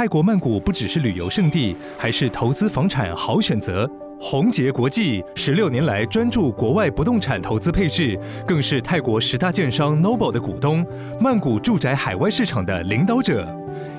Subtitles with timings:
[0.00, 3.86] 泰国曼谷不只是旅游胜地，还是投资房产好选择。
[4.18, 10.86] 宏杰国际十六年来专注国外不动产投资配置，更是泰国十大建商 Noble 的股东，
[11.20, 13.46] 曼谷住宅海外市场的领导者。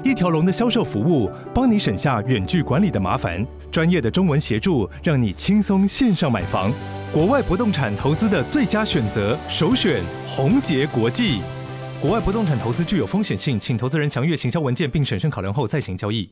[0.04, 3.46] 一条龙的销售服务，帮你省下远距管理的麻烦。
[3.72, 6.74] 专业的中文协助，让你轻松线上买房。
[7.14, 11.42] 国外不动产投资的最佳选择，首选宏杰国际。
[12.02, 16.28] 国外不动产投资具有风险性，请投资人详阅行销文件并审慎考量后再行交易。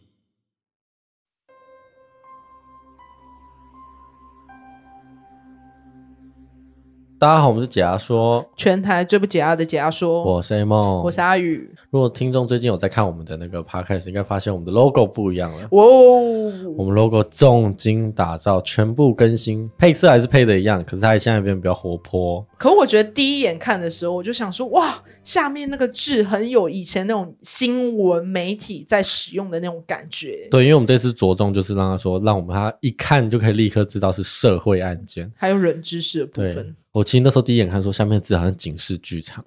[7.19, 10.23] 大家好，我们是解压说，全台最不解压的解压说。
[10.23, 11.69] 我是 A 梦，我是阿宇。
[11.89, 15.67] 如果听众最近有在看我们的那个 podcast，应该发现我们的 logo 不一样了。
[15.71, 22.41] 哇、哦，我们 logo 重金打造，全部更新，配色还是配的一样，可是它现在变得比较活泼。
[22.57, 30.47] 可我觉得第一眼看的时候，我就想说，哇，下面那个字很有以前那种新闻媒体在使用的那种感觉。
[30.49, 36.73] 对，因为我们这次着重就是让他说，让我们他一看就可以立刻知道是社会案件，还有冷知识的部分。
[36.91, 39.43] 我其实那时候第一眼看说，下面的字好像警示剧场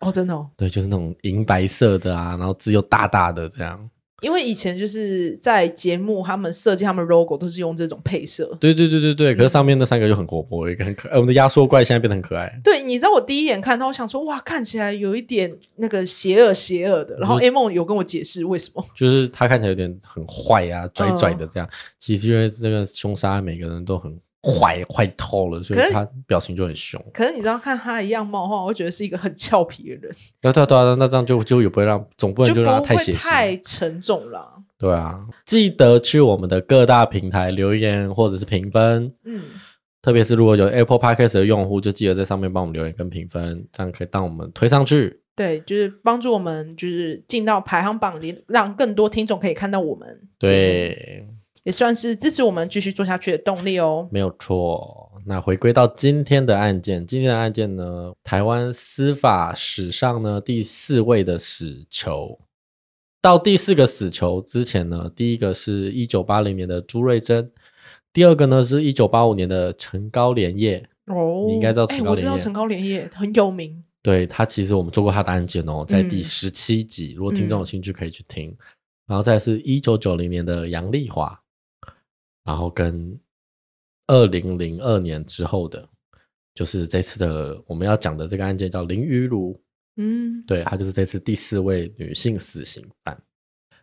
[0.00, 3.90] 哦，真的哦，对，就是那种银白色的啊，然后字又大大的这样。
[4.20, 8.44] 因为以前就是在节目，他们设计他们 logo 都是用这种配色。
[8.58, 11.14] 对对对对对，可是上面那三个就很活泼，一个很可爱。
[11.14, 12.52] 我们的压缩怪现在变得很可爱。
[12.64, 17.16] 对，你知道我第一眼看到，我想说哇，看起来有一点那个邪恶邪恶的。
[17.20, 21.68] 然后 A 梦有跟我解释为什么，就是他看起来有点很坏啊，拽拽的这样。
[21.68, 24.18] 嗯、其实因为这个凶杀每个人都很。
[24.42, 27.02] 坏坏透了，所以他表情就很凶。
[27.12, 30.14] 可是你知道，看他的样貌的话，我会觉得是一个很俏皮的人。
[30.40, 34.62] 对对对，那这样就就也不会让，总不能就让他太血腥、太沉重了。
[34.78, 39.12] 对啊，记得去我们的各大平台留言或者是评分。
[39.24, 39.42] 嗯，
[40.00, 45.20] 特别是如果有 Apple Podcast 的用户，就记得在上面帮我们留言跟评分，这样可以当我们推上去。
[45.34, 50.20] 对，就是帮助我们，就是进到排行榜里，让更多听众可以看到我们。
[50.38, 51.26] 对。
[51.64, 54.08] 也算是支持我们继续做下去的动力哦。
[54.10, 55.12] 没有错。
[55.26, 62.38] 那回归到今天的案件，今天的案件呢，台湾司法史上呢第四位的死囚。
[63.20, 67.50] 到第四个死囚之前呢，第一个是一九八零年的朱瑞珍，
[68.12, 70.88] 第二个呢是一九八五年的陈高连叶。
[71.06, 72.30] 哦，你应该知道陈高连叶。
[72.30, 73.82] 我知道陈高连叶很有名。
[74.02, 78.50] 对，他其实我们做过他的案件哦，在第十七集，嗯，如果听众有兴趣可以去听。
[78.50, 78.56] 嗯，
[79.08, 81.38] 然后再是一九九零年的杨丽华。
[82.48, 83.20] 然后跟
[84.06, 85.86] 二零零二年之后的，
[86.54, 89.54] 就是这次的我们要讲的这个案件叫林于如，
[89.96, 93.22] 嗯，对，她就是这次第四位女性死刑犯，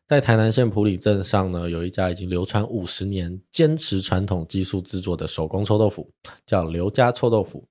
[0.07, 6.09] 在台南县埔里镇上呢，有一家已经流传五十年、坚持传统技术制作的手工臭豆腐，
[6.47, 7.63] 叫刘家臭豆腐。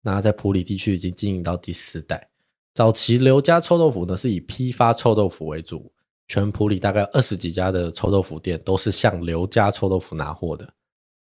[0.00, 2.26] 那在埔里地区已经经营到第四代。
[2.72, 5.92] 早期刘家臭豆腐呢，是以批发臭豆腐为主。
[6.28, 10.70] 全埔里大概二十几家的臭豆腐店都是向刘家臭豆腐拿货的，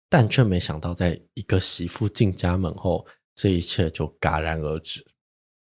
[0.08, 3.04] 但却没想到，在一个媳妇进家门后，
[3.34, 5.04] 这一切就戛然而止。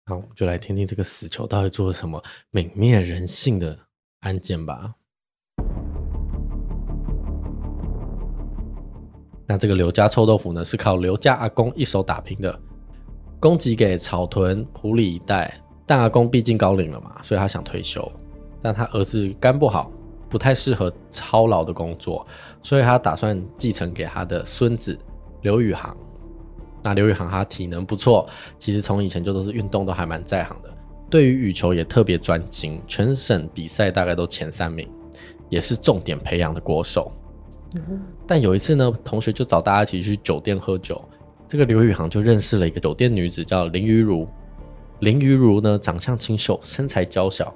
[0.07, 2.23] 那我们就来听听这个死囚到底做了什么
[2.53, 3.77] 泯灭人性的
[4.21, 4.95] 案件吧。
[9.49, 12.57] 那这个刘家臭豆腐呢，是靠刘家阿公一手打拼的，
[13.41, 18.01] 供给给草屯埔里一带，但阿公毕竟高龄了嘛，所以他想退休。
[18.65, 19.93] 但他儿子肝不好，
[20.31, 22.27] 不太适合操劳的工作，
[22.63, 24.99] 所以他打算继承给他的孙子
[25.43, 25.95] 刘宇航。
[26.83, 28.27] 那刘宇航他体能不错，
[28.59, 30.73] 其实从以前就都是运动都还蛮在行的，
[31.11, 34.91] 对于羽球也特别专精，全省比赛大概都前三名，
[35.51, 37.13] 也是重点培养的国手。
[38.27, 41.05] 但有一次呢，同学就找大家一起去酒店喝酒，
[41.47, 44.27] 这个刘宇航就认识了一个酒店女子叫林于如。
[45.01, 47.55] 林于如呢，长相清秀，身材娇小。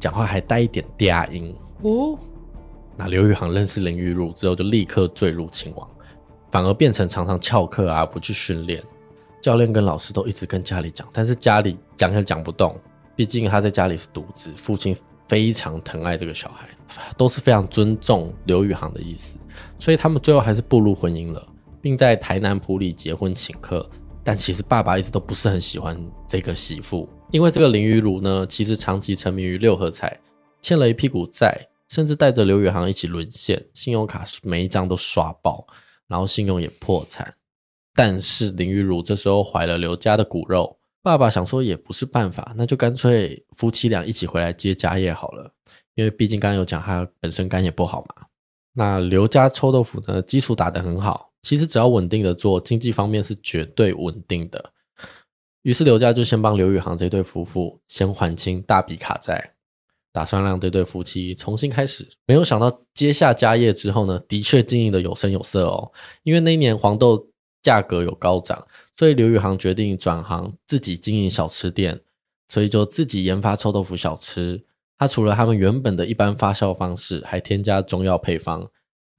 [0.00, 2.18] 讲话还带一点嗲音哦。
[2.96, 5.88] 那刘宇航认识林玉露之后，就立刻坠入情网，
[6.50, 8.82] 反而变成常常翘课啊，不去训练。
[9.40, 12.78] 教练跟老师都一直跟家里讲，但是家里讲也讲不动，
[13.14, 14.94] 毕竟他在家里是独子，父亲
[15.28, 16.68] 非常疼爱这个小孩，
[17.16, 19.38] 都是非常尊重刘宇航的意思，
[19.78, 21.46] 所以他们最后还是步入婚姻了，
[21.80, 23.88] 并在台南埔里结婚请客。
[24.22, 25.96] 但其实爸爸一直都不是很喜欢
[26.28, 27.08] 这个媳妇。
[27.30, 30.18] 因为这个林于如呢，其实长期沉迷于六合彩，
[30.60, 31.56] 欠了一屁股债，
[31.88, 35.66] 甚至带着刘宇航一起沦陷，信用卡每一张都刷爆，
[36.08, 37.32] 然后信用也破产。
[37.94, 45.52] 但是林于如这时候怀了刘家的骨肉，爸爸想说也不是办法，那就干脆夫妻俩一起回来接家业好了。
[45.94, 48.26] 因为毕竟刚刚有讲他本身肝也不好嘛。
[48.72, 54.72] 那刘家臭豆腐呢，基础打得很好，其实只要稳定的做，经济方面是绝对稳定的。
[55.62, 59.52] 于是刘家就先帮刘宇航这对夫妇先还清大笔卡债，
[60.12, 62.08] 打算让这对夫妻重新开始。
[62.26, 65.92] 没有想到接下家业之后呢，的确经营得有声有色哦。
[66.22, 67.28] 因为那一年黄豆
[67.62, 68.66] 价格有高涨，
[68.96, 72.00] 所以刘宇航决定转行自己经营小吃店，
[72.48, 74.64] 所以就自己研发臭豆腐小吃。
[74.98, 78.70] 他除了他们原本的一般发酵方式，还添加中药配方。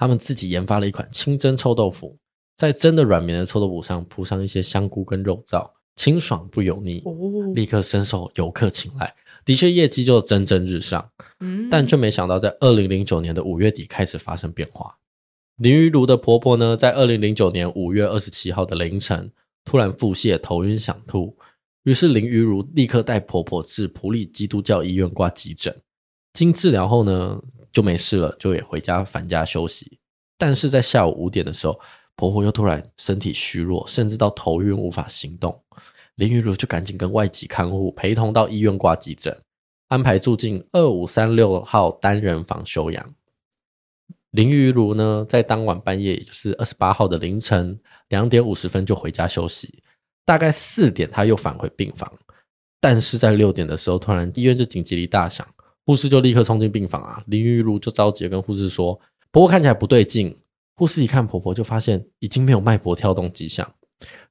[0.02, 2.18] 他们自己研发了一款清蒸臭豆腐，
[2.56, 7.04] 在蒸的软绵的臭豆腐上铺上一些香菇跟肉燥，清爽不油腻，
[7.54, 9.14] 立刻深受游客青睐。
[9.46, 11.08] 的确，业绩就蒸蒸日上。
[11.40, 14.98] 嗯，但却没想到，在二零零九年的五月底开始发生变化。
[15.58, 19.32] 林玉如的婆婆呢，在二零零九年五月二十七号的凌晨，
[19.64, 21.38] 突然腹泻、头晕、想吐。
[21.84, 25.76] 于是林玉如立刻带婆婆至普里基督教医院挂急诊，
[26.34, 27.40] 经治疗后呢，
[27.72, 30.00] 就没事了，就也回家返家休息。
[30.38, 31.80] 但是在下午五点的时候，
[32.16, 35.64] 婆婆又突然身体虚弱，甚至到头晕无法行动。
[36.16, 39.36] 林于如就赶紧跟外籍看护陪同到医院挂急诊，
[39.88, 43.16] 安排住进二五三六号单人房休养。
[44.32, 47.80] 林于如呢，在当晚半夜，也就是二十八号的凌晨
[48.10, 49.82] 两点五十分就回家休息。
[50.24, 52.12] 大概四点，他又返回病房，
[52.80, 55.46] 但是在六点的时候，突然医院就紧急铃大响，
[55.86, 57.24] 护士就立刻冲进病房啊。
[57.28, 58.94] 林玉露就着急跟护士说
[59.32, 60.36] ：“婆婆看起来不对劲。”
[60.76, 63.70] 护士一看婆婆，就发现已经没有脉搏跳动迹象，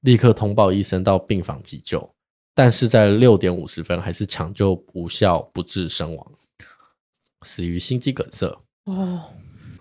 [0.01, 2.09] 立刻通报医生到病房急救，
[2.55, 6.33] 但是在六点五十分还是抢救无效，不治身亡，
[7.43, 8.47] 死于心肌梗塞。
[8.87, 9.23] 哦，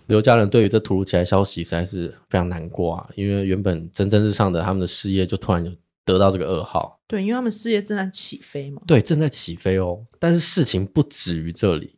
[0.07, 5.71] 刘家人对于这突如其来消息实在是非常难过啊，因为原本蒸蒸日上的他们的事业就突然有。
[6.06, 8.80] 得到这个噩耗，对，因为他们事业正在起飞嘛。
[8.86, 10.06] 对，正在起飞哦。
[10.20, 11.98] 但是事情不止于这里，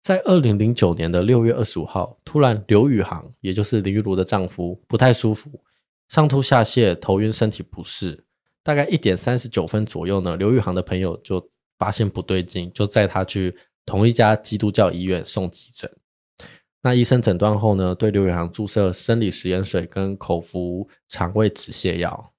[0.00, 5.50] 在二零零九年的六月二十五号，突然刘宇航，也就是林玉如的丈夫，不太舒服，
[6.06, 8.24] 上吐下泻，头晕，身体不适。
[8.62, 13.52] 大概一点三十九分左右呢，刘宇航的朋友就发现不对劲，就载他去
[13.84, 15.90] 同一家基督教医院送急诊。
[16.82, 22.32] 那医生诊断后呢，对刘宇航注射生理食盐水跟口服肠胃止泻药。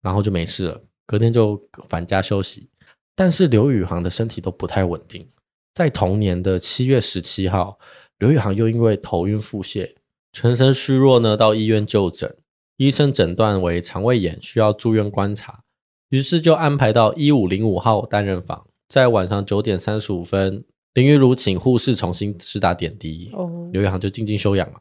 [0.00, 1.58] 然后就没事了，隔天就
[1.88, 2.68] 返家休息。
[3.16, 5.26] 但是刘宇航的身体都不太稳定。
[5.74, 7.78] 在同年的七月十七号，
[8.18, 9.94] 刘宇航又因为头晕腹泻、
[10.32, 12.36] 全身虚弱呢，到医院就诊。
[12.76, 15.64] 医生诊断为肠胃炎，需要住院观察。
[16.10, 18.66] 于是就安排到一五零五号单人房。
[18.88, 20.62] 在晚上九点三十五分，
[20.92, 24.80] 林玉如请护士重新施打点滴，哦、刘宇航就静静休养嘛。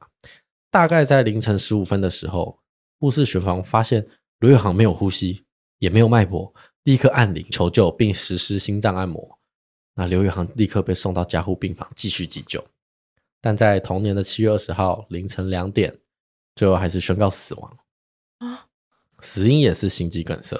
[0.69, 2.59] 大概在凌晨十五分的时候，
[2.99, 4.05] 护士巡房发现。
[4.39, 5.43] 刘宇航没有呼吸，
[5.79, 6.53] 也没有脉搏，
[6.83, 9.39] 立刻按铃求救，并实施心脏按摩。
[9.95, 12.63] 那刘宇航立刻被送到加护病房继续急救，
[13.41, 15.97] 但在同年的七月二十号凌晨两点，
[16.55, 17.77] 最后还是宣告死亡。
[18.37, 18.67] 啊，
[19.19, 20.55] 死因也是心肌梗塞。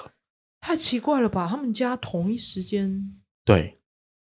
[0.60, 1.46] 太奇怪了吧？
[1.48, 3.20] 他们家同一时间？
[3.44, 3.78] 对，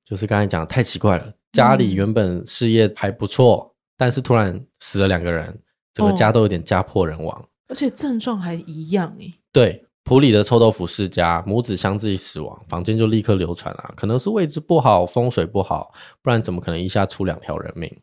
[0.04, 1.34] 就是刚才讲的太奇怪了。
[1.51, 5.62] 家里原本事业还不错，嗯、但是突然死了两个人，
[5.94, 7.39] 整个家都有点家破人亡。
[7.39, 9.34] 哦而且症状还一样诶。
[9.51, 18.01] 对，埔里的臭豆腐世家母子相继死亡，房间就立刻流传啊，可能是位置不好，风水不好，不然怎么可能一下出两条人命？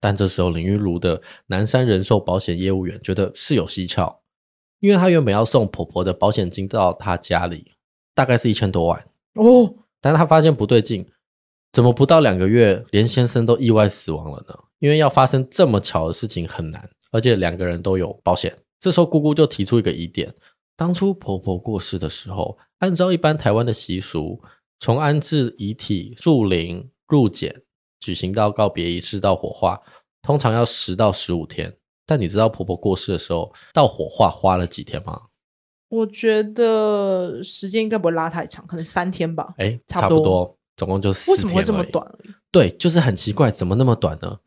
[0.00, 4.20] 但这时候林玉如的南山人寿保险业务员觉得事有蹊跷，
[4.80, 7.72] 因为他原本要送婆婆的保险金到他家里，
[8.14, 11.06] 大概是一千多万哦，但是他发现不对劲，
[11.72, 14.54] 怎么不到两个月，连先生都意外死亡了呢？
[14.80, 16.90] 因为要发生这么巧的事情很难。
[17.12, 20.34] 而且两个人都有保险，这时候姑姑就提出一个疑点：
[20.76, 24.42] 当初婆婆过世的时候，按照一般台湾的习俗，
[24.78, 27.54] 从安置遗体、树灵、入殓，
[28.00, 29.78] 举行到告别仪式到火化，
[30.22, 31.76] 通常要十到十五天。
[32.06, 35.20] 但你知道婆婆过世的时候到火化花了几天吗？
[35.90, 39.54] 我觉得时间应该不会拉太长，可能三天吧。
[39.58, 41.34] 哎，差不多，总共就四天。
[41.34, 42.04] 为什么会这么短？
[42.50, 44.38] 对，就是很奇怪，怎么那么短呢？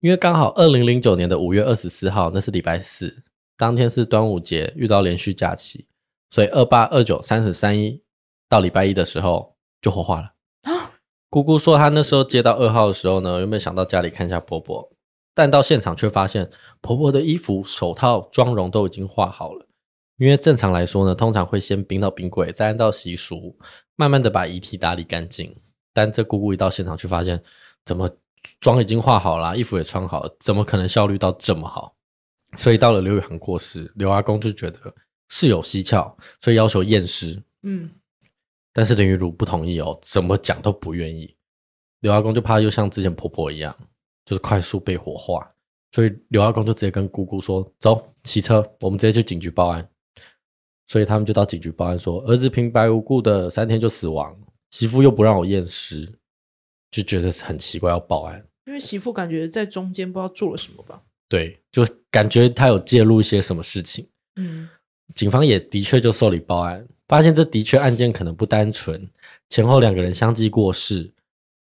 [0.00, 3.24] 因为刚好二零零九年的五月二十四号，那是礼拜四，
[3.56, 5.86] 当天是端午节，遇到连续假期，
[6.30, 8.02] 所以二八、二九、三十、三一
[8.48, 10.34] 到礼拜一的时候就火化了。
[10.62, 10.92] 啊！
[11.30, 14.90] 姑姑说她那时候接到噩耗的时候呢，有没有想到家里看一下婆婆？
[15.34, 19.66] 但到现场却发现婆婆的衣服、手套、妆容都已经化好了。
[20.16, 23.58] 因为正常来说呢，通常会先冰到冰柜，再按照习俗
[23.96, 25.56] 慢慢的把遗体打理干净。
[25.92, 27.42] 但这姑姑一到现场，却发现
[27.84, 28.10] 怎么？
[28.60, 31.96] 妆已经化好了，衣服也穿好了，怎么可能效率到这么好？
[32.56, 34.94] 所以到了刘宇航过世，刘阿公就觉得
[35.28, 37.40] 事有蹊跷，所以要求验尸。
[37.62, 37.90] 嗯，
[38.72, 41.34] 但是林于如不同意哦，怎么讲都不愿意。
[42.00, 43.76] 刘阿公就怕又像之前婆婆一样，
[44.24, 45.50] 就是快速被火化，
[45.92, 49.88] 所以刘阿公就直接跟姑姑说：“走，骑车，我们直接去警局报案。”
[50.86, 54.38] 所以他们就到警局报案说：“儿子平白无故的三天就死亡，
[54.70, 56.06] 媳妇又不让我验尸。”
[56.92, 58.46] 就觉得很奇怪，要报案。
[58.66, 61.02] 因为媳妇感觉在中间不知道做了什么吧？
[61.28, 64.06] 对，就感觉他有介入一些什么事情。
[64.36, 64.68] 嗯，
[65.14, 69.08] 警方也的确就受理报案，发现这的确案件可能不单纯，
[69.48, 71.12] 前后两个人相继过世，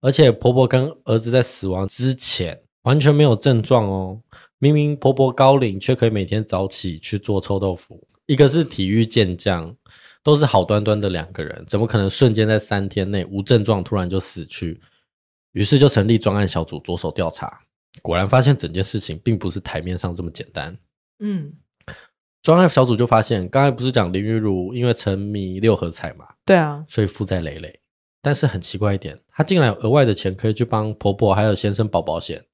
[0.00, 4.21] 而且婆婆跟儿子在死亡之前完全没有症状哦。
[4.59, 8.03] 明明婆婆高龄，却可以每天早起去做臭豆腐。
[8.27, 9.75] 一个是体育健将，
[10.23, 14.81] 都是好端端的两个人，怎么可能瞬间在三天内无症状突然就死去？
[15.53, 17.61] 于是就成立专案小组着手调查，
[18.02, 20.76] 果然发现整件事情并不是台面上这么简单。
[21.21, 21.52] 嗯，
[22.43, 26.26] 专案小组就发现，刚才不是讲林玉如因为沉迷六合彩嘛？
[26.45, 27.81] 对啊，所以负债累累。
[28.21, 32.45] 但是很奇怪一点，她竟然有额外的钱可以去帮婆婆还有先生保保险，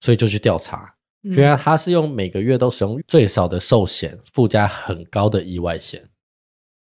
[0.00, 0.94] 所以就去调查。
[1.22, 6.08] 原来她是用每个月都使用最少的寿险，附加很高的意外险，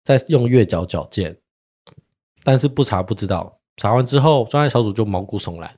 [0.03, 1.38] 再用月缴缴件。
[2.44, 3.60] 但是不查不知道。
[3.75, 5.77] 查完之后，专案小组就毛骨悚然，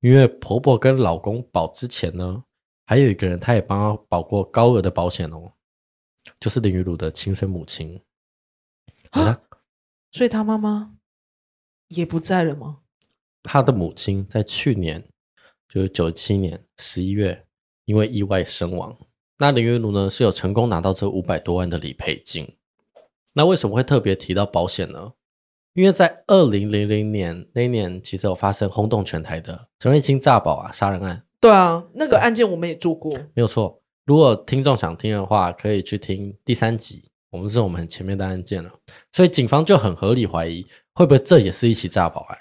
[0.00, 2.44] 因为婆婆跟老公保之前呢，
[2.86, 5.52] 还有一个人，他也帮她保过高额的保险哦，
[6.38, 8.00] 就是林玉如的亲生母亲。
[9.10, 9.40] 啊，
[10.12, 10.94] 所以她妈妈
[11.88, 12.80] 也不在了吗？
[13.42, 15.02] 她的母亲在去年，
[15.68, 17.46] 就是九七年十一月，
[17.84, 18.96] 因为意外身亡。
[19.38, 22.56] 那林玉如呢，是有成功拿到这五百多万的理赔金。
[23.32, 25.12] 那为什么会特别提到保险呢？
[25.78, 31.22] 因为在二零零零年那一年，其实有发生轰动全台的陈瑞清诈保啊杀人案。
[31.40, 33.80] 对啊，那个案件我们也做过，没有错。
[34.04, 38.68] 如果听众想听的话，可以去听第三集，我们是我们很前面的案件了。
[39.12, 42.36] 所以警方就很合理怀疑，会不会这也是一起诈保案？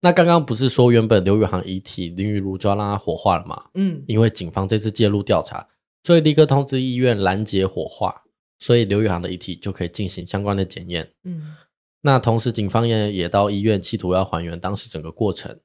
[0.00, 3.66] 那刚刚不是说原本刘宇航遗体林玉如就要让他火化了嘛？
[3.74, 5.64] 嗯，因为警方这次介入调查，
[6.02, 8.24] 所以立刻通知医院拦截火化，
[8.58, 11.08] 所以刘宇航的遗体就可以进行相关的检验。
[11.22, 11.54] 嗯。
[12.02, 15.60] 那同时，警方也也到医院，企图要还原当时整个过程。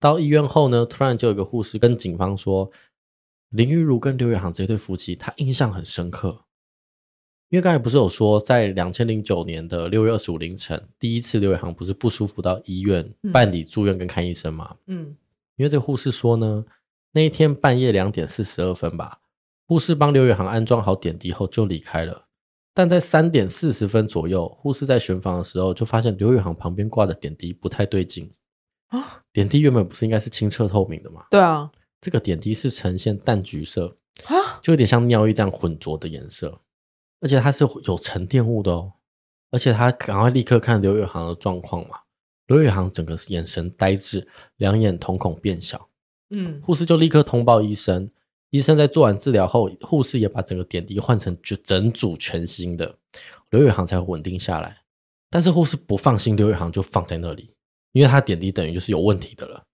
[0.00, 2.70] 到医院后呢，突然就有一个护士跟警方说，
[3.50, 6.44] 林玉如跟刘宇航这对夫妻，他印象很深刻。
[7.50, 14.76] 因为刚才不是有说，在两千零九年的六月二十五凌晨，第一次刘宇航不是不舒服到医院办理住院跟看医生吗？
[14.86, 15.14] 嗯，
[15.56, 16.64] 因为这个护士说呢，
[17.12, 19.20] 那一天半夜两点四十二分吧，
[19.66, 22.26] 护士帮刘宇航安装好点滴后就离开了。
[22.74, 28.30] 但在三点四十分左右，护士在巡房的时候，就发现刘宇航旁边挂的点滴不太对劲
[28.88, 29.22] 啊！
[29.32, 31.26] 点滴原本不是应该是清澈透明的吗？
[31.30, 36.60] 对啊，这个点滴是呈现淡橘色啊，就有点像尿液这样浑浊的颜色，
[37.20, 38.92] 而且它是有沉淀物的哦。
[39.50, 41.96] 而且他赶快立刻看刘宇航的状况嘛，
[42.46, 44.26] 刘宇航整个眼神呆滞，
[44.56, 45.90] 两眼瞳孔变小。
[46.30, 48.10] 嗯，护士就立刻通报医生。
[48.52, 52.94] 医生在做完治疗后，护士也把整个点滴换成就整组全新的，
[53.48, 54.82] 刘宇航才稳定下来。
[55.30, 57.54] 但是护士不放心刘宇航，就放在那里，
[57.92, 59.64] 因为他点滴等于就是有问题的了，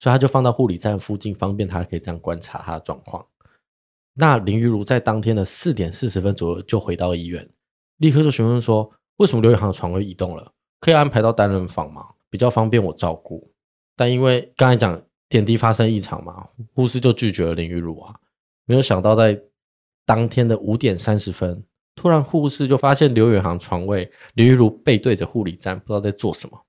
[0.00, 3.26] 所以他就放到护理站附近，方便他可以这样观察他的状况。
[4.14, 7.46] 那林玉如在当天的四点四十分左右就回到医院，
[7.98, 10.52] 立刻就询问说，为什么刘宇航的床位移动了？
[10.80, 12.06] 可以安排到单人房吗？
[12.30, 13.52] 比较方便我照顾。
[13.94, 18.14] 但因为刚才讲点滴发生异常嘛，护士就拒绝了林玉如啊。
[18.66, 19.40] 没有想到，在
[20.04, 26.66] 当天的五点三十分，突然护士就发现刘宇航床位林玉如背对着护理站，不知道在做什么。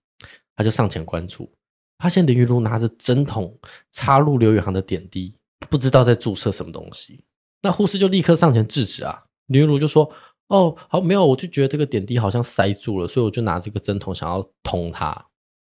[0.55, 1.51] 他就上前关注，
[1.99, 3.53] 发现林玉如拿着针筒
[3.91, 5.37] 插入刘宇航的点滴，
[5.69, 7.23] 不知道在注射什么东西。
[7.61, 10.09] 那护士就立刻上前制止啊，林玉如就说
[10.47, 15.07] ：“哦，好，没有，我就觉得这个点滴好像塞住了，所以我就拿这个针筒想要捅它。”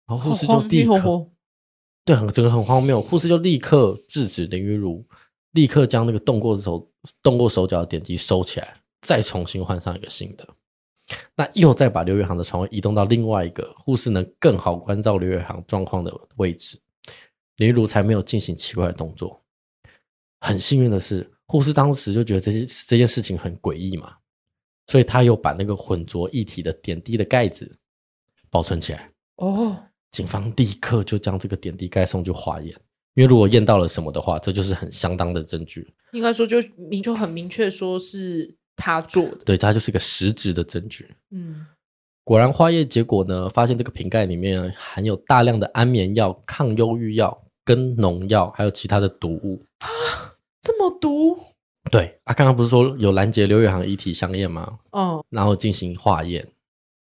[0.07, 1.27] 然后护士就立刻，
[2.05, 5.05] 对，很这个很荒谬，护士就立刻制止林玉如。
[5.53, 6.91] 立刻将那个动过手、
[7.23, 10.49] 动过手脚的点滴收起来，再重新换上一个新的。
[11.37, 16.81] 那又再把刘宇航的床位移动到另外一个护士能更好关照刘宇航状况的位置，
[17.57, 19.43] 林玉如才没有进行奇怪的动作。
[20.41, 24.17] 很幸运的是，护士当时就觉得这些这件事情很诡异嘛，
[24.87, 27.71] 所以他又把那个混浊一体的点滴的盖子
[28.49, 29.11] 保存起来。
[29.37, 29.77] 哦，
[30.13, 32.73] 警方立刻就将这个点滴盖送去化验。
[33.15, 35.93] 因为如果验到了什么的话，这就是很相当的证据。
[36.13, 41.15] 应该说，就明就很明确说是他做的，对，他就是一个实质的证据。
[41.31, 41.67] 嗯，
[42.25, 49.89] 果然化验结果呢，发现这个瓶盖里面含有大量的安眠药、抗忧郁药跟农药，还有其他的毒物啊，
[50.63, 51.39] 这么毒？
[51.91, 54.79] 对啊，刚刚不是说有拦截刘宇航遗体相验吗？
[54.93, 56.47] 哦，然后进行化验，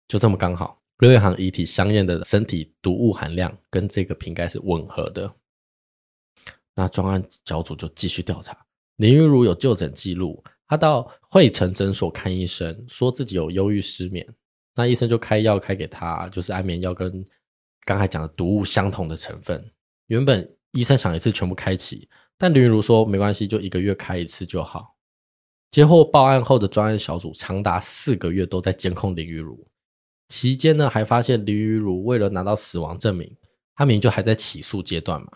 [0.09, 5.33] 就这么刚好，刘宇航遗体相验的身体毒物含量跟这个瓶盖是吻合的。
[6.75, 8.57] 那专案小组就继续调查。
[8.97, 14.27] 林玉如有就诊记录，他到惠城诊所看医生，说自己有忧郁失眠。
[14.75, 17.25] 那医生就开药开给他，就是安眠药跟
[17.85, 19.69] 刚才讲的毒物相同的成分。
[20.07, 22.09] 原本医生想一次全部开启，
[22.39, 24.97] 但林云如说没关系，就一个月开一次就好。
[25.71, 29.67] 接获报案后的专案小组长达四个月都在监控林云如，
[30.29, 33.37] 期间呢还发现林雨茹为了拿到死亡证明，
[33.75, 35.29] 他明明就还在起诉阶段嘛，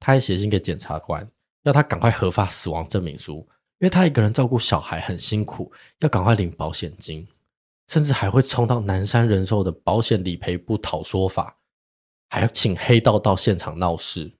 [0.00, 1.28] 他还写信给检察官，
[1.62, 3.46] 要他赶快核发死亡证明书，
[3.78, 7.26] 因为他一个人照顾小孩很辛苦，要赶快领保险金。
[7.88, 11.56] 甚至还会冲到南山人寿的保险理赔部讨说法，
[12.28, 14.32] 还要请黑道到现场闹事。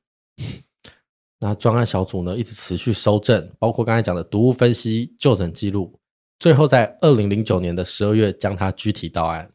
[1.38, 5.96] 那专案小组呢，一直持续搜证，包括刚才讲的毒物分析、就诊记录，
[6.40, 9.48] 最后在二零零九年的十二月将他拘提到案。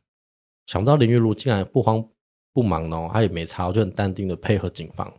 [0.65, 2.07] 想不到林玉如竟然不慌
[2.53, 5.13] 不忙哦，他也没查，就很淡定的配合警方。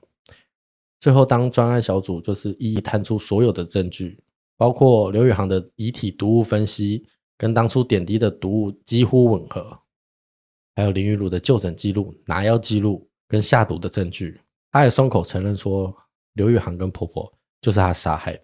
[1.01, 4.23] 最后，当专案小组就是一一摊出所有的证据，
[4.57, 7.07] 包括刘宇航的遗体毒物分析。
[7.39, 9.77] 跟当初点滴的毒物几乎吻合，
[10.77, 15.93] 还有林玉如的就诊记录、拿药记录跟下毒的证据，他也松口承认说
[16.35, 18.43] 刘宇航跟婆婆就是他杀害的。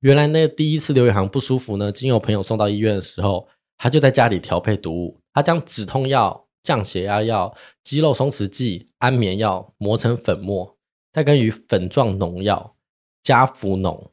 [0.00, 10.76] 原来那第一次刘宇航不舒服呢，经由朋友送到医院的时候，他就在家里调配毒物，他将止痛药、降血压药、肌肉松弛剂、安眠药磨成粉末，
[11.12, 12.76] 再跟与粉状农药
[13.22, 14.10] 加氟农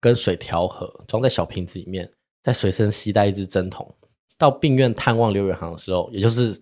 [0.00, 2.10] 跟水调和，装在小瓶子里面。
[2.42, 3.94] 在随身携带一支针筒，
[4.38, 6.58] 到病院探望刘远航的时候，也就是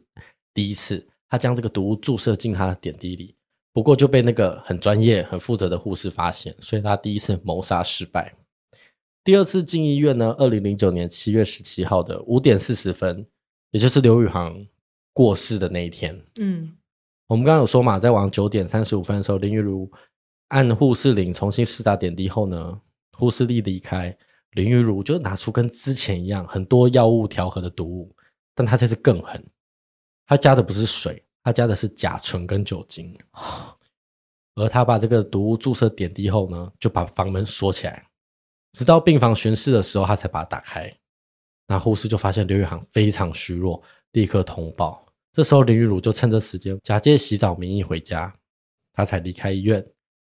[0.53, 3.37] 第一次，他将这个毒物注射进他的点滴里，
[3.73, 8.35] 不过就被那个很专业、很负责的护士发现，所以他第一次谋杀失败。
[9.23, 13.25] 第二次进医院呢，二零零九年七月十七号的五点四十分，
[13.71, 14.67] 也就是刘宇航
[15.13, 16.19] 过世的那一天。
[16.41, 16.77] 嗯，
[17.27, 19.91] 我们刚刚有说嘛，在晚上九点三十五分的时候，林玉如
[20.49, 22.81] 按护士铃重新施打点滴后呢，
[23.13, 24.17] 护士一离开。
[24.53, 28.17] 林玉如就拿出跟之前一样很多药物调和的毒物，
[28.55, 29.47] 但他这次更狠，
[30.27, 33.17] 他加的不是水，他加的是甲醇跟酒精。
[34.55, 38.09] 而他把这个毒物注射点滴后呢，就把房门锁起来，
[38.73, 40.98] 直到病房巡视的时候，他才把它打开。
[41.69, 43.81] 那护士就发现刘宇航非常虚弱，
[44.13, 45.07] 立刻通报。
[45.33, 48.35] 这时候林玉如就趁着时间假借洗澡名义回家，
[48.93, 49.87] 他才离开医院。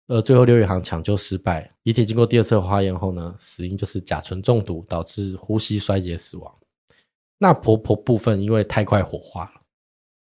[0.07, 6.55] 而最后刘宇航抢救失败，遗体经过第二次化验后呢，死因就是甲醇中毒导致呼吸衰竭死亡。
[7.39, 9.63] 那婆婆部分因为太快火化了，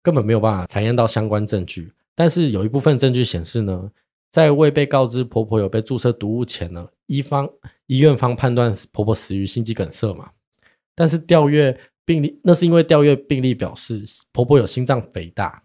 [0.02, 1.92] 根本没有办法采验到相关证据。
[2.16, 3.92] 但是有一部分证据显示呢，
[4.32, 7.50] 在未被告知婆婆有被注射毒物前呢，医方
[7.88, 10.32] 医院方判断婆婆死于心肌梗塞嘛。
[10.96, 15.64] 但是调阅病历，那是因为调阅病历表示婆婆有心脏肥大。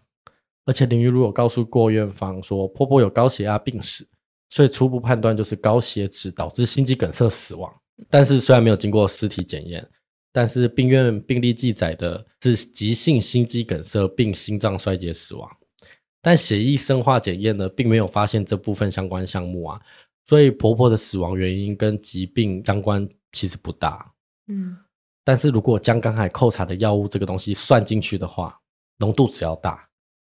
[0.65, 4.07] 而且林玉如有告诉过院方说，婆婆有高血压病史，
[4.49, 7.73] 所以初步判断就是高血脂导致心肌梗塞死亡。
[8.09, 9.85] 但是虽然没有经过尸体检验，
[10.31, 15.49] 但是病院病历记载的是急性心肌梗塞并心脏衰竭死亡。
[16.21, 19.81] 但血液生化检验呢，并没有发现这部分相关项目啊，
[20.27, 24.13] 所以婆婆的死亡原因跟疾病相关其实不大。
[24.47, 24.77] 嗯，
[25.29, 28.59] 但是如果将刚才扣查的药物这个东西算进去的话，
[28.97, 29.87] 浓度只要大。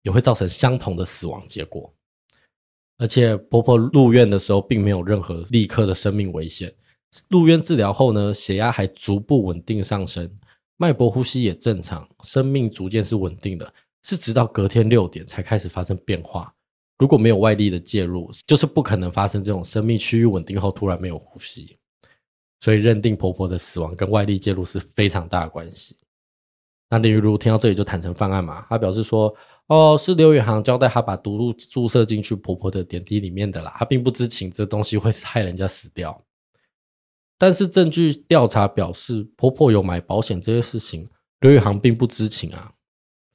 [0.05, 1.91] 也会造成相同的死亡结果，
[2.99, 6.71] 而且婆婆入院的时候并没有任何立刻的生命危险。
[7.27, 10.31] 入院治疗后呢，血压还逐步稳定上升，
[10.77, 13.73] 脉搏、呼吸也正常，生命逐渐是稳定的。
[14.03, 16.53] 是直到隔天六点才开始发生变化。
[16.99, 21.75] 如果没有外力的介入，就是不可能发生这种生命趋于稳定后突然没有呼吸。
[22.59, 25.97] 所以认定婆婆的死亡跟外力介入是非常大的关系。
[26.89, 29.35] 那林玉如听到这里就坦诚犯案嘛，她表示说。
[29.67, 36.23] 哦，是刘宇航交代他把毒物注射进去婆婆的点滴里面的啦，他并不知情这东西会害人家死掉。
[37.39, 42.71] 但是证据调查表示，婆婆有买保险这些事情，刘宇航并不知情啊。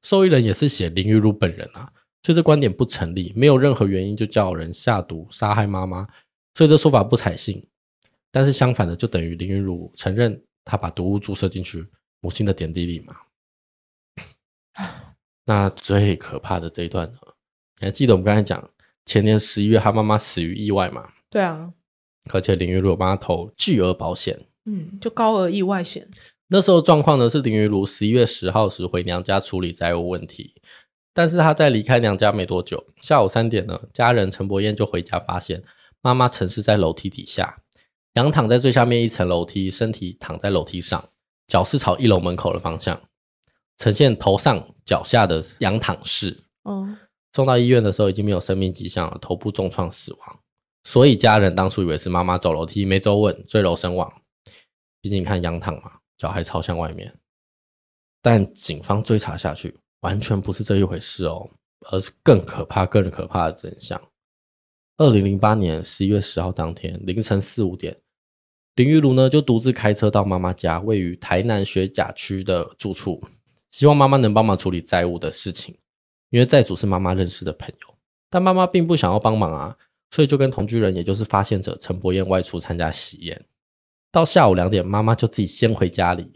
[0.03, 1.91] 受益人也是写林玉如本人啊，
[2.23, 6.07] 所以这观点不成立，没有任何原因就叫人下毒杀害妈妈，
[6.55, 7.67] 所以这说法不采信。
[8.31, 11.87] 但是相反的，就等于林云如承认他把毒物注射进去
[12.21, 13.17] 母亲的点滴里嘛。
[15.47, 17.19] 那最可怕的这一段呢？
[17.81, 18.71] 你还记得我们刚才讲
[19.05, 21.11] 前年十一月他妈妈死于意外吗？
[21.29, 21.73] 对啊，
[22.33, 26.09] 而且林云如帮他投巨额保险，嗯，就高额意外险。
[26.49, 30.55] 那时候状况呢是林云如十一月十号时回娘家处理债务问题，
[31.15, 35.63] 但是他在离开娘家没多久，下午三点呢，家人陈伯彦就回家发现
[36.03, 37.60] 妈妈沉尸在楼梯底下，
[38.15, 41.09] 仰躺在最下面一层楼梯，身体躺在楼梯上，
[41.47, 43.01] 脚是朝一楼门口的方向。
[43.77, 46.45] 呈现头上脚下的仰躺式。
[46.65, 46.87] 哦，
[47.33, 50.41] 送到医院的时候已经没有生命迹象了，头部重创死亡。
[50.85, 54.13] 所以家人当初以为是妈妈走楼梯没走稳坠楼身亡。
[55.01, 57.15] 毕竟你看仰躺嘛，脚还朝向外面。
[58.21, 61.49] 但警方追查下去，完全不是这一回事哦。
[61.91, 63.99] 而是更可怕、更可怕的真相。
[65.01, 67.97] 二零零八年十一月十号当天凌晨四五点，
[68.75, 73.19] 林玉如呢就独自开车到妈妈家，位于台南学甲区的住处，
[73.71, 75.75] 希望妈妈能帮忙处理债务的事情，
[76.29, 77.95] 因为债主是妈妈认识的朋友。
[78.29, 79.75] 但妈妈并不想要帮忙啊，
[80.11, 83.43] 所以就跟同居人，也就是发现者陈柏彦外出参加喜宴。
[84.13, 86.31] 到下午两点，妈妈就自己先回家里。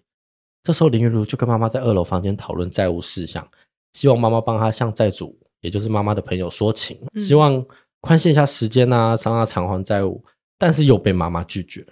[0.62, 3.46] 这时候林玉如就跟妈妈在二楼房间讨论债务事项，
[3.92, 7.62] 希望妈妈帮她向债主，也就是妈妈的朋友说情，希望
[8.04, 10.22] 宽限一下时间啊，让他偿还债务。
[10.58, 11.86] 但是又被妈妈拒绝。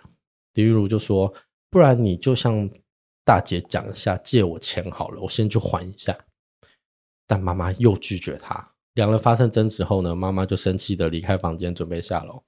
[0.53, 1.33] 林玉如就说
[1.71, 2.69] ：“不然你就向
[3.25, 6.17] 大姐讲一下，借我钱好了，我先去还一下。”
[7.27, 8.73] 但妈妈又拒绝他。
[8.93, 12.43] 两人发生争执后呢，妈妈就生气的离开房间，准备下楼。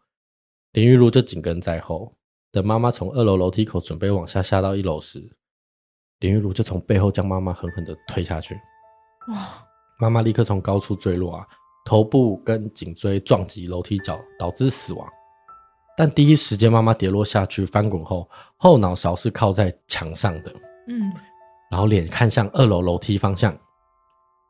[0.72, 2.14] 林玉如就紧跟在后。
[2.52, 5.36] 等妈妈从二楼楼梯口准备往下下到一楼时，
[6.20, 8.54] 林玉如就从背后将妈妈狠狠的推下去。
[9.28, 9.66] 哇！
[9.98, 11.48] 妈妈立刻从高处坠落啊，
[11.84, 15.06] 头部跟颈椎撞击楼梯角，导致死亡。
[15.96, 20.52] 但第一时间妈妈跌落下去翻滚后，后脑勺是靠在墙上的。
[20.88, 21.12] 嗯，
[21.70, 23.56] 然后脸看向二楼楼梯方向。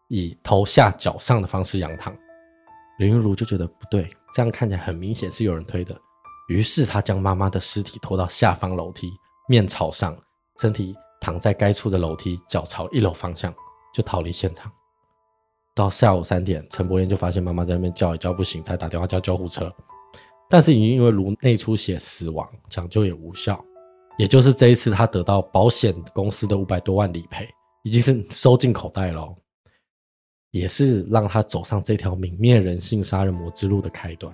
[0.09, 2.15] 以头下脚上的方式仰躺，
[2.99, 5.99] 林玉如就觉得不对，这样看起来很明显是有人推的。
[6.49, 9.11] 于是他将妈妈的尸体拖到下方楼梯，
[9.49, 10.17] 面朝上，
[10.61, 13.53] 身体躺在该处的楼梯，脚朝一楼方向，
[13.95, 14.71] 就逃离现场。
[15.75, 19.75] 到下午三点，陈伯彦就发现妈妈在那边叫也叫不醒，才打电话叫救护车，
[20.49, 23.63] 但是已经因为颅内出血死亡，抢救也无效。
[24.17, 27.49] 也就是这一次，他得到保险公司的五百多万理赔，
[27.83, 29.35] 已经是收进口袋了。
[30.53, 34.33] 也是让他走上这条泯灭人性杀人魔之路的开端。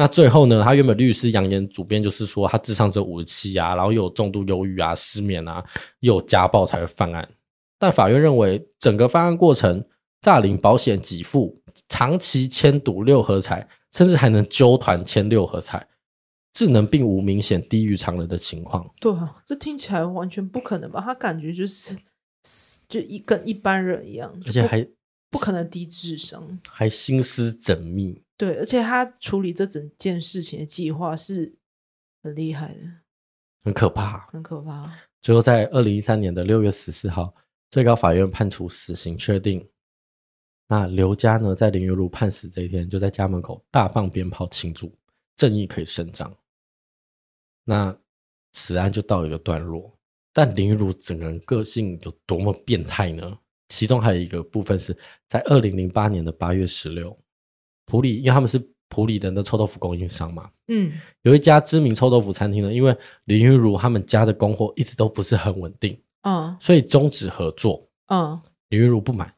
[0.00, 0.62] 那最后呢？
[0.64, 5.62] 他原本律师扬言，主编就是说他智商只有五十七啊，然后又有重度忧郁啊、失眠啊，
[5.98, 7.28] 又有家暴才会犯案。
[7.78, 9.84] 但法院认为，整个犯案过程
[10.22, 11.54] 诈领保险给付、
[11.86, 15.86] 长期签赌六合彩，甚至还能纠团签六合彩。
[16.54, 18.90] 智能并无明显低于常人的情况。
[18.98, 21.02] 对啊，这听起来完全不可能吧？
[21.04, 21.94] 他感觉就是
[22.88, 24.82] 就一跟一般人一样，而且还
[25.30, 28.22] 不可能低智商，还心思缜密。
[28.40, 31.58] 对，而且他处理这整件事情的计划是
[32.22, 32.80] 很厉害的，
[33.62, 34.90] 很可怕，很可怕。
[35.20, 37.34] 最后在二零一三年的六月十四号，
[37.70, 39.68] 最高法院判处死刑确定。
[40.66, 44.90] 那刘家呢，在林玉如判死这一天，就在家门口大放鞭炮庆祝，
[45.36, 46.34] 正义可以伸张。
[47.62, 47.94] 那
[48.54, 49.94] 此案就到一个段落，
[50.32, 53.38] 但林玉如整个人个性有多么变态呢？
[53.68, 54.96] 其中还有一个部分是
[55.28, 57.14] 在二零零八年的八月十六，
[57.90, 69.34] 埔里，因为他们是普里的那臭豆腐供应商嘛，嗯，有一家知名臭豆腐餐厅呢，因为林玉如他们家的供货一直都不是很稳定，嗯，所以终止合作，嗯，林玉如不满，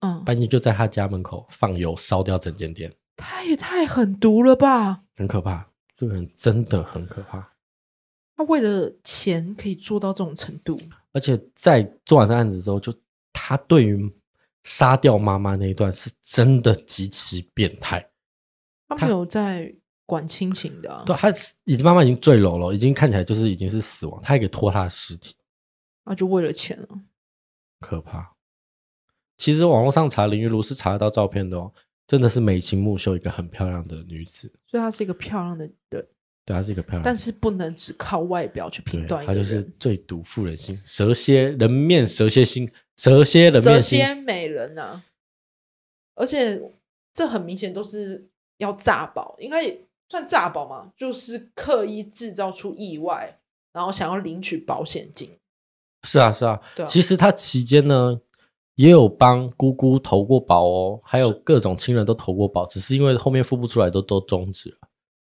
[0.00, 7.52] 嗯，半夜就在他家门口放油烧掉整间店，他也太狠毒了吧，很可怕，这个人真的很可怕。
[8.36, 10.78] 他为了钱可以做到这种程度，
[11.12, 12.92] 而且在做完这案子之后，就
[13.32, 14.12] 他对于
[14.66, 18.04] 杀掉妈妈那一段是真的极其变态。
[18.88, 19.72] 他没有在
[20.04, 21.30] 管亲情的、啊，对，他
[21.62, 25.36] 已经妈妈已经坠楼了，已经看起来就是已经是死亡，他还可以拖他的尸体，
[26.04, 26.88] 那就为了钱了，
[27.78, 28.34] 可怕。
[29.36, 31.72] 其实网络上查林玉如是查得到照片的哦，
[32.08, 36.08] 真的是眉清目秀，一个很漂亮的女子，所以她是一个漂亮的人。
[36.46, 39.26] 对，她是一个漂亮，但是不能只靠外表去评断。
[39.26, 45.04] 她就是最毒妇人心，蛇蝎人面蛇蝎心，蛇蝎人面心，蛇蝎美人呐、啊。
[46.14, 46.62] 而且
[47.12, 48.24] 这很明显都是
[48.58, 49.78] 要诈保，应该也
[50.08, 53.38] 算诈保嘛，就是刻意制造出意外，
[53.72, 55.28] 然后想要领取保险金。
[56.04, 56.88] 是啊，是啊，对啊。
[56.88, 58.20] 其实他期间呢，
[58.76, 64.85] 也有帮姑姑投过保哦，还有各种亲人都投过保，只是因为后面付不出来都，都都终止了。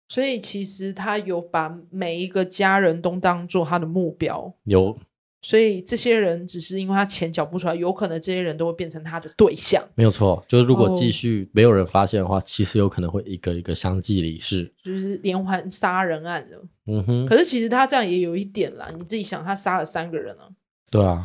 [0.09, 4.99] 所以其实他有把每一个家人都当做他的目标，有。
[5.41, 9.81] 所以这些人只是因为他钱缴不出来，有可能这些人都会变成他的对象。
[9.95, 16.67] 没有错，就是如果继续没有人发现的话，哦、其实有可能会一个一个相继离世，就是连环杀人案了。
[16.87, 17.27] 嗯哼。
[17.27, 20.49] 可是其实他这样也有一点啦，你自己想，他杀了三个人啊。
[20.91, 21.25] 对啊。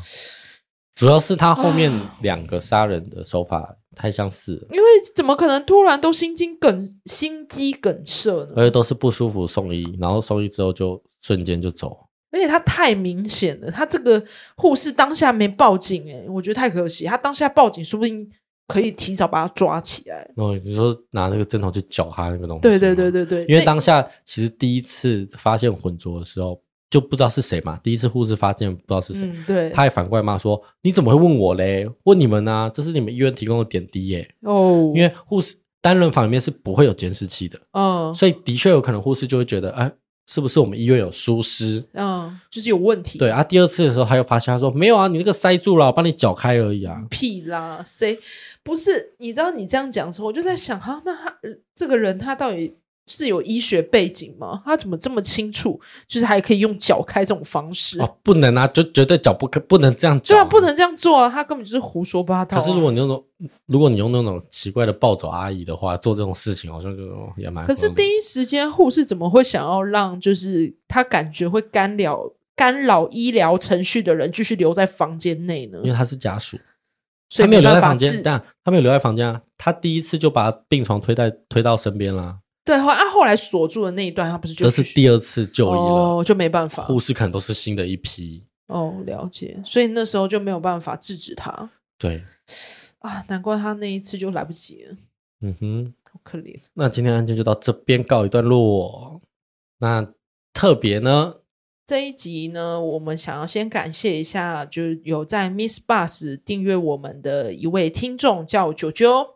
[0.93, 1.91] 主要是他后面
[2.21, 8.53] 两个杀人的手法太相似了，因为怎么可能突然都心肌梗心肌梗塞呢？
[8.56, 11.97] 而且都是不舒服送医，然后送医之后就瞬间就走。
[12.32, 14.23] 而且他太明显了，他这个
[14.56, 17.06] 护士当下没报警，哎，我觉得太可惜。
[17.06, 18.27] 他当下报警，说不定
[18.67, 20.27] 可以提早把他抓起来。
[20.38, 22.62] 哦，你说拿那个针头去搅他那个东西？
[22.63, 23.45] 对对对对对。
[23.45, 26.60] 因为当下其实第一次发现浑浊的时候，
[26.93, 27.79] 就不知道是谁嘛。
[27.82, 31.89] 第一次护士发现不知道是谁，嗯，对，他也反过来骂说：“你怎么会问我嘞？
[32.03, 39.91] 问你们啊，这是你们医院提供的点滴耶。”哦，因为护士单人房里面是不会有监视器的，嗯，所以的确有可能护士就会觉得，哎。
[40.25, 41.84] 是不是我们医院有疏失？
[41.91, 43.19] 嗯，就是有问题。
[43.19, 47.06] 对啊，第二次的时候他又发现，他说没有啊，你那个塞住了，我帮你搅开而已啊。
[47.10, 48.17] 屁啦，谁
[48.63, 49.15] 不是？
[49.17, 51.36] 你知道你这样讲的时候，我就在想，哈，那他
[51.75, 52.73] 这个人他到底？
[53.07, 54.61] 是有医学背景吗？
[54.65, 55.79] 他怎么这么清楚？
[56.07, 57.99] 就是还可以用脚开这种方式？
[57.99, 60.17] 哦，不能啊，就绝对脚不可不能这样。
[60.19, 61.29] 对啊，不能这样做啊！
[61.29, 62.59] 他根本就是胡说八道啊。
[62.59, 63.25] 可是如果你用那种，
[63.65, 67.03] 如果你用那种奇怪的暴走阿姨的话，做这种事情好像就
[67.35, 67.67] 也蛮……
[67.67, 75.79] 可是第一时间护士怎么会想要让就是他感觉会干扰干扰医疗程序的人继续留在房间内呢？
[75.83, 76.57] 因为他是家属，
[77.29, 79.41] 所以没，没有留在房间，但他没有留在房间啊。
[79.57, 82.37] 他第一次就把病床推在推到身边了。
[82.65, 91.69] 对，后啊，后来锁住的那一段，他不是就这是第二次就医了，哦，就没办法，护士可能都是新的一批哦，了解，所以那时候就没有办法制止他。
[91.97, 92.23] 对，
[92.99, 94.95] 啊，难怪他那一次就来不及了。
[95.41, 96.58] 嗯哼，好可怜。
[96.73, 99.19] 那今天案件就到这边告一段落。
[99.80, 100.13] 那
[100.54, 101.36] 特别呢，
[101.86, 109.32] 这一集呢，我们想要先感谢一下，就是有在 Miss Bus 订阅我们的一位听众，叫九九。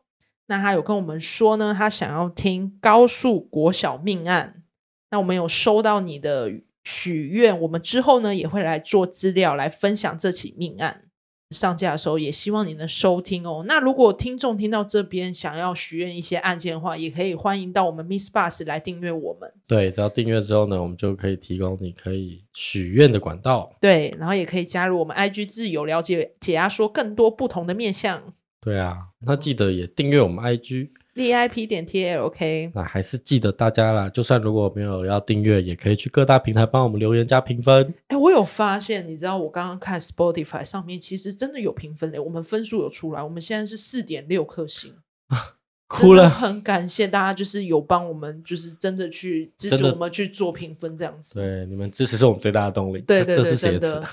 [0.48, 4.64] 那他有跟我们说呢，他想要听高速国小命案。
[5.12, 6.52] 那我们有收到你的
[6.84, 11.04] 许愿，我们之后呢也会来做资料来分享这起命案。
[11.52, 13.64] 上架的时候也希望你能收听哦。
[13.66, 19.50] 那如果听众听到这边想要许愿一些案件的话，也可以欢迎到我们 Miss Bus 来订阅我们。
[19.66, 23.74] 对，只要订阅之后呢，我们就可以提供你可以许愿的管道。
[23.80, 28.34] 对，然后也可以加入我们 IG 自由了解解压说更多不同的面向。
[28.68, 32.72] 对啊，那记得也订阅我们 IG VIP 点 TLK。
[32.76, 37.94] 那还是记得大家啦，就算如果没有要订阅，也可以去各大平台帮我们留言加评分。
[38.10, 44.94] 哎，我有发现，你知道我刚刚看 Spotify 上面其实真的有评分嘞，我们分数有出来，我们现在是四点六颗星，
[45.88, 46.30] 哭了。
[46.30, 51.36] 很感谢大家，就是有帮我们，就是真的去支持我们去做评分这样子。
[51.36, 53.00] 对，你们支持是我们最大的动力。
[53.08, 54.04] 对对对，这是谁真的。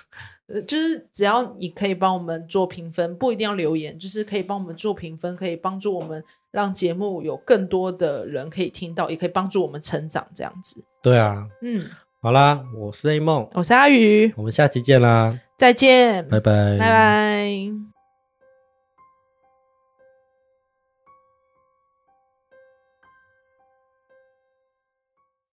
[0.47, 10.85] 呃，就是只要你可以帮我们做评分，不一定要留言，就是可以帮我们做评分，可以帮助我们让节目有更多的人可以听到，也可以帮助我们成长，这样子。
[11.03, 11.87] 对啊，嗯，
[12.21, 17.94] 好啦，我是 A 梦，我是阿宇，我们下期见啦，再见，拜拜，拜拜。